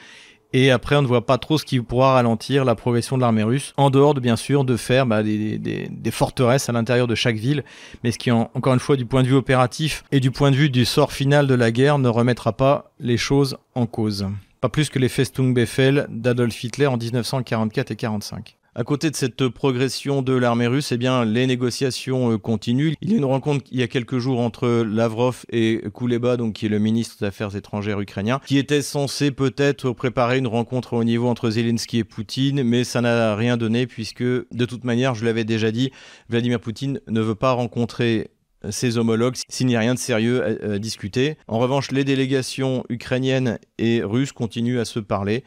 [0.57, 3.43] Et après, on ne voit pas trop ce qui pourra ralentir la progression de l'armée
[3.43, 7.35] russe, en dehors de bien sûr de faire bah, des, forteresses à l'intérieur de chaque
[7.35, 7.65] ville,
[8.05, 10.57] mais ce qui, encore une fois, du point de vue opératif et du point de
[10.57, 14.29] vue du sort final de la guerre, ne remettra pas les choses en cause.
[14.61, 18.57] Pas plus que les Festung Befehl d'Adolf Hitler en 1944 et 45.
[18.77, 22.95] À côté de cette progression de l'armée russe, eh les négociations euh, continuent.
[23.03, 26.55] Il y a une rencontre il y a quelques jours entre Lavrov et Kouleba, donc
[26.55, 30.95] qui est le ministre des Affaires étrangères ukrainien, qui était censé peut-être préparer une rencontre
[30.95, 35.15] au niveau entre Zelensky et Poutine, mais ça n'a rien donné puisque, de toute manière,
[35.15, 35.93] je l'avais déjà dit,
[36.29, 38.33] Vladimir Poutine ne veut pas rencontrer
[38.71, 41.37] ses homologues s'il n'y a rien de sérieux à, discuter.
[41.49, 45.45] En revanche, les délégations ukrainiennes et russes continuent à se parler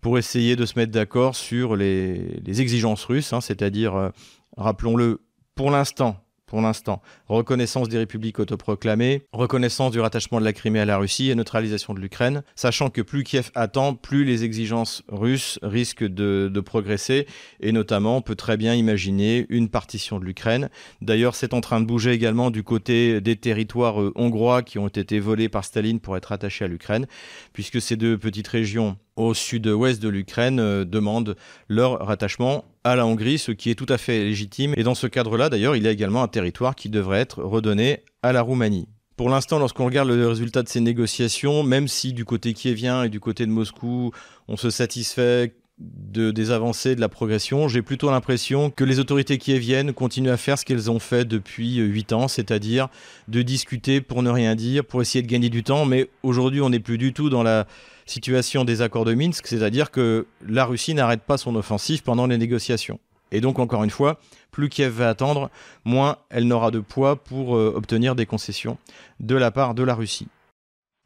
[0.00, 4.10] pour essayer de se mettre d'accord sur les, exigences russes, hein, c'est-à-dire, euh,
[4.56, 5.20] rappelons-le,
[5.54, 7.00] pour l'instant, pour l'instant.
[7.28, 11.94] Reconnaissance des républiques autoproclamées, reconnaissance du rattachement de la Crimée à la Russie et neutralisation
[11.94, 17.26] de l'Ukraine, sachant que plus Kiev attend, plus les exigences russes risquent de, progresser,
[17.60, 20.70] et notamment on peut très bien imaginer une partition de l'Ukraine.
[21.00, 24.88] D'ailleurs, c'est en train de bouger également du côté des territoires euh, hongrois qui ont
[24.88, 27.06] été volés par Staline pour être attachés à l'Ukraine,
[27.52, 31.36] puisque ces deux petites régions au sud-ouest de l'Ukraine euh, demandent
[31.68, 34.74] leur rattachement à la Hongrie, ce qui est tout à fait légitime.
[34.76, 38.02] Et dans ce cadre-là, d'ailleurs, il y a également un territoire qui devrait être redonné
[38.22, 38.88] à la Roumanie.
[39.16, 43.08] Pour l'instant, lorsqu'on regarde le résultat de ces négociations, même si du côté kievien et
[43.08, 44.12] du côté de Moscou,
[44.46, 49.38] on se satisfait de, des avancées, de la progression, j'ai plutôt l'impression que les autorités
[49.38, 52.88] kieviennes continuent à faire ce qu'elles ont fait depuis 8 ans, c'est-à-dire
[53.28, 56.70] de discuter pour ne rien dire, pour essayer de gagner du temps, mais aujourd'hui on
[56.70, 57.66] n'est plus du tout dans la
[58.06, 62.38] situation des accords de Minsk, c'est-à-dire que la Russie n'arrête pas son offensive pendant les
[62.38, 62.98] négociations.
[63.30, 64.18] Et donc, encore une fois,
[64.50, 65.50] plus Kiev va attendre,
[65.84, 68.78] moins elle n'aura de poids pour euh, obtenir des concessions
[69.20, 70.28] de la part de la Russie.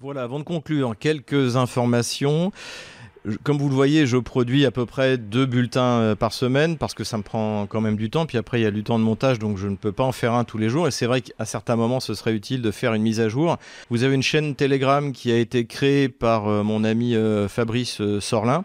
[0.01, 2.53] Voilà, avant de conclure, quelques informations.
[3.45, 6.93] Comme vous le voyez, je produis à peu près deux bulletins euh, par semaine parce
[6.93, 8.27] que ça me prend quand même du temps.
[8.27, 10.13] Puis après, il y a du temps de montage, donc je ne peux pas en
[10.13, 10.89] faire un tous les jours.
[10.89, 13.59] Et c'est vrai qu'à certains moments, ce serait utile de faire une mise à jour.
[13.91, 18.03] Vous avez une chaîne Telegram qui a été créée par euh, mon ami euh, Fabrice
[18.21, 18.65] Sorlin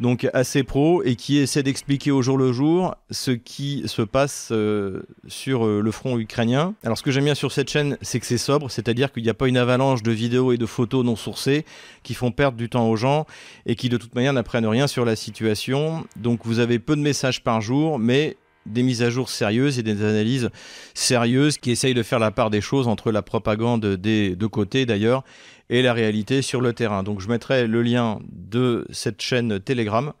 [0.00, 4.50] donc assez pro et qui essaie d'expliquer au jour le jour ce qui se passe
[4.52, 6.74] euh, sur euh, le front ukrainien.
[6.84, 9.28] Alors ce que j'aime bien sur cette chaîne, c'est que c'est sobre, c'est-à-dire qu'il n'y
[9.28, 11.64] a pas une avalanche de vidéos et de photos non sourcées
[12.02, 13.26] qui font perdre du temps aux gens
[13.66, 16.06] et qui de toute manière n'apprennent rien sur la situation.
[16.16, 19.82] Donc vous avez peu de messages par jour, mais des mises à jour sérieuses et
[19.82, 20.50] des analyses
[20.94, 24.86] sérieuses qui essayent de faire la part des choses entre la propagande des deux côtés
[24.86, 25.24] d'ailleurs
[25.70, 27.02] et la réalité sur le terrain.
[27.02, 30.12] Donc je mettrai le lien de cette chaîne Telegram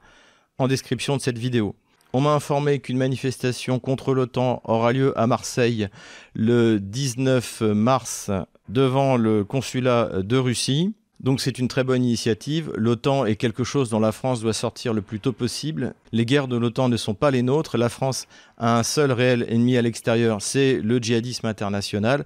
[0.58, 1.74] en description de cette vidéo.
[2.12, 5.88] On m'a informé qu'une manifestation contre l'OTAN aura lieu à Marseille
[6.34, 8.30] le 19 mars
[8.68, 10.94] devant le consulat de Russie.
[11.20, 12.72] Donc c'est une très bonne initiative.
[12.76, 15.94] L'OTAN est quelque chose dont la France doit sortir le plus tôt possible.
[16.12, 17.76] Les guerres de l'OTAN ne sont pas les nôtres.
[17.76, 22.24] La France a un seul réel ennemi à l'extérieur, c'est le djihadisme international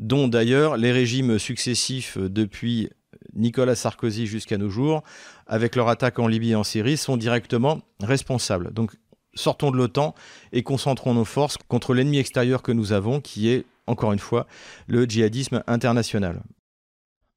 [0.00, 2.88] dont d'ailleurs les régimes successifs depuis
[3.34, 5.04] Nicolas Sarkozy jusqu'à nos jours,
[5.46, 8.72] avec leur attaque en Libye et en Syrie, sont directement responsables.
[8.72, 8.92] Donc
[9.34, 10.14] sortons de l'OTAN
[10.52, 14.46] et concentrons nos forces contre l'ennemi extérieur que nous avons, qui est, encore une fois,
[14.86, 16.42] le djihadisme international.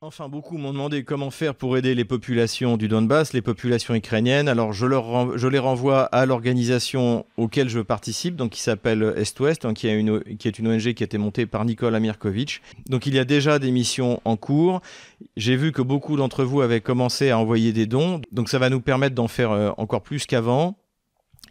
[0.05, 4.49] Enfin, beaucoup m'ont demandé comment faire pour aider les populations du Donbass, les populations ukrainiennes.
[4.49, 9.87] Alors, je, les renvoie à l'organisation auquel je participe, donc qui s'appelle Est-Ouest, qui,
[10.37, 12.61] qui, est une ONG qui a été montée par Nicole Amirkovitch.
[12.89, 14.81] Donc, il y a déjà des missions en cours.
[15.37, 18.69] J'ai vu que beaucoup d'entre vous avaient commencé à envoyer des dons, donc ça va
[18.69, 20.75] nous permettre d'en faire euh, encore plus qu'avant.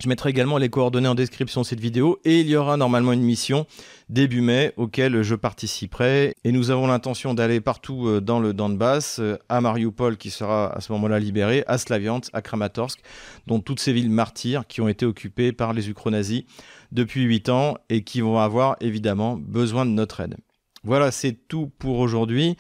[0.01, 3.13] Je mettrai également les coordonnées en description de cette vidéo et il y aura normalement
[3.13, 3.67] une mission
[4.09, 6.35] début mai auquel je participerai.
[6.43, 10.75] Et nous avons l'intention d'aller partout euh, dans le Donbass, euh, à Mariupol qui sera
[10.77, 13.01] à ce moment-là libéré, à Slaviansk, à Kramatorsk,
[13.47, 16.45] dont toutes ces villes martyrs qui ont été occupées par les ukro-nazis
[16.91, 20.37] depuis 8 ans et qui vont avoir évidemment besoin de notre aide.
[20.85, 22.57] Voilà, c'est tout pour aujourd'hui.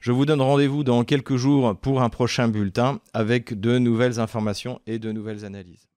[0.00, 4.80] Je vous donne rendez-vous dans quelques jours pour un prochain bulletin avec de nouvelles informations
[4.86, 5.88] et de nouvelles analyses.